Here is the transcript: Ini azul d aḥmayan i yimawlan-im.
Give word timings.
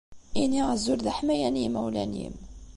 Ini 0.41 0.59
azul 0.73 0.99
d 1.01 1.07
aḥmayan 1.11 1.59
i 1.59 1.61
yimawlan-im. 1.63 2.35